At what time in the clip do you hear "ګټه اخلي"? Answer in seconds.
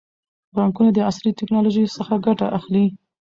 2.25-2.85